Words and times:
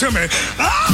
To 0.00 0.10
me. 0.12 0.26
Oh, 0.58 0.89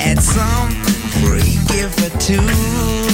had 0.00 0.22
some 0.22 0.70
free 1.20 1.58
gift 1.66 2.00
for 2.00 2.18
two. 2.18 3.09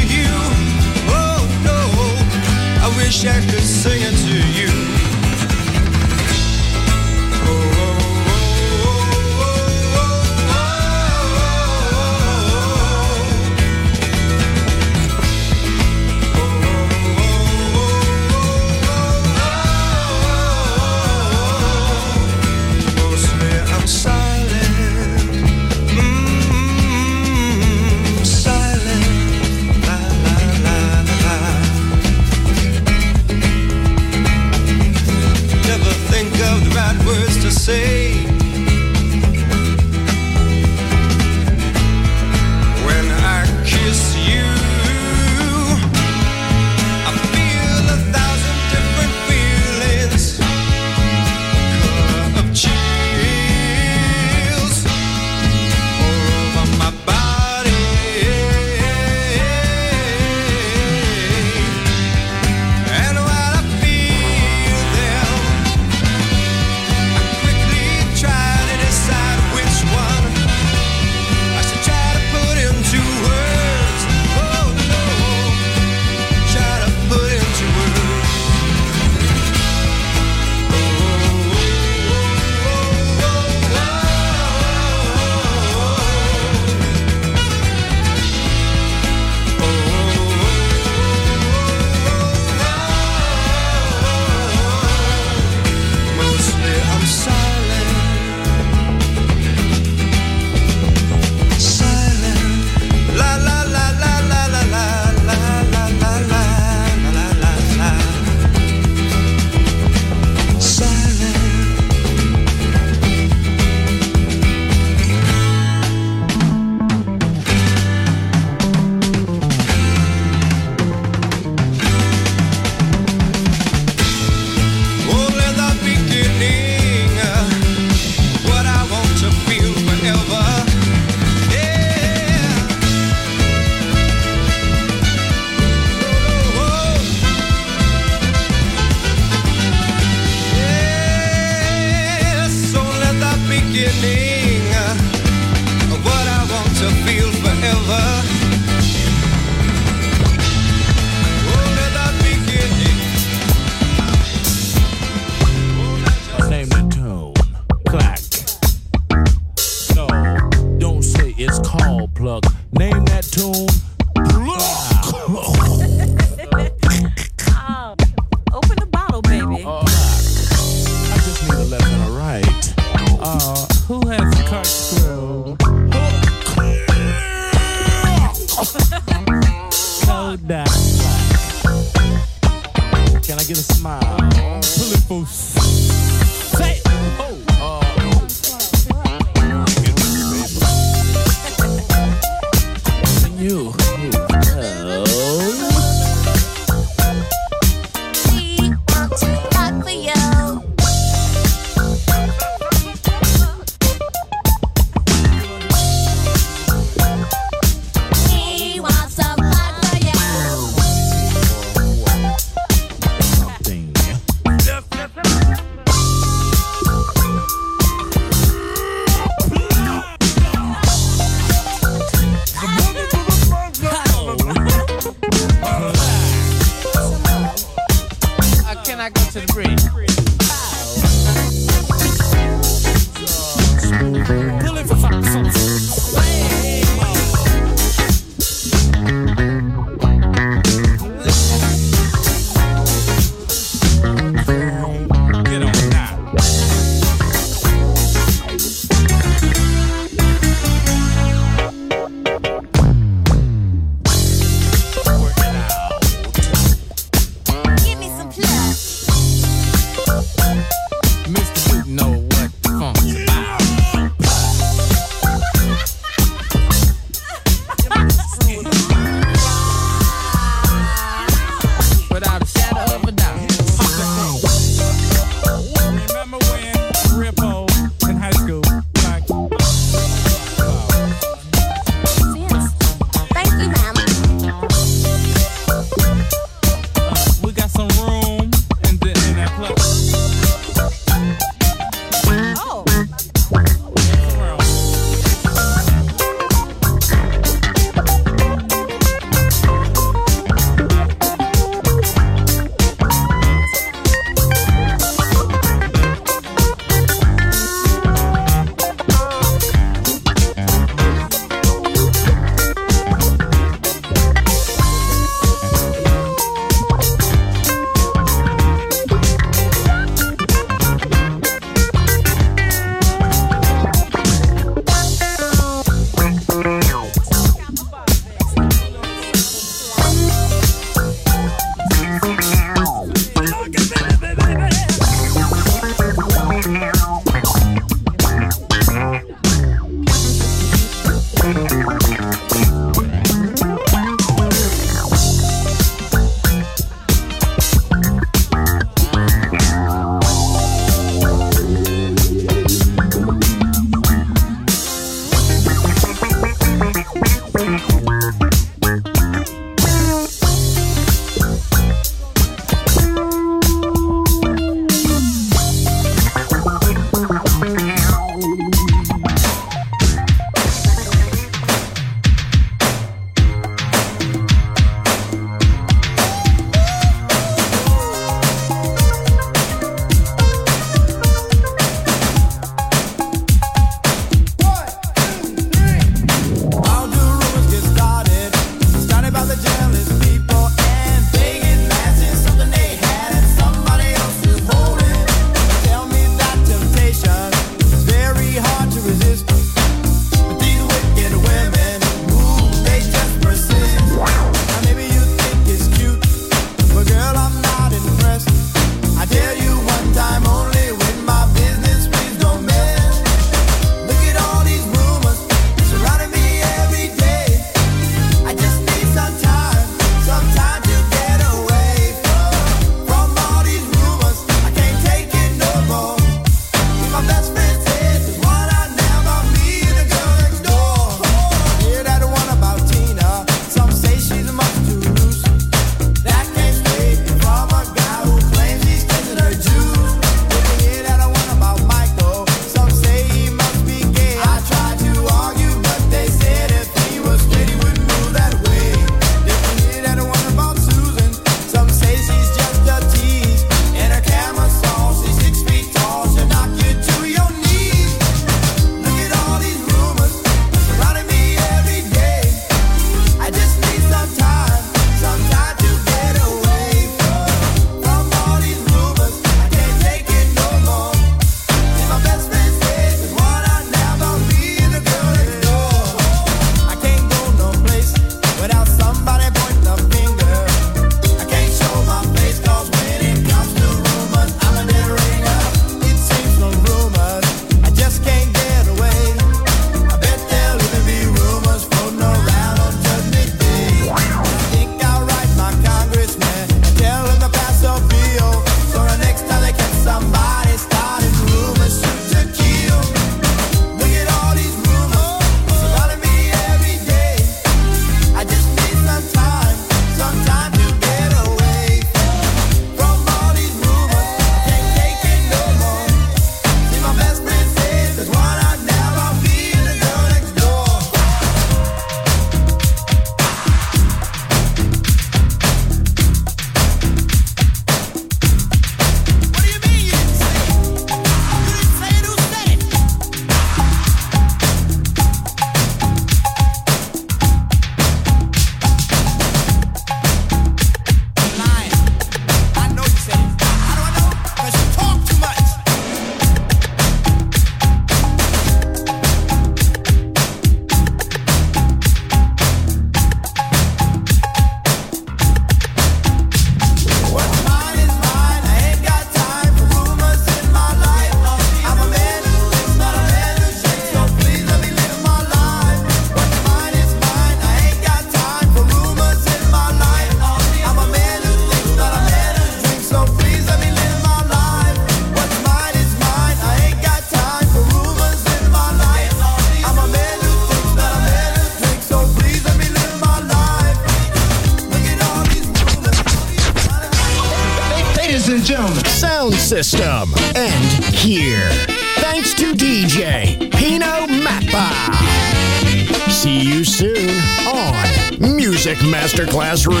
Go. 599.51 600.00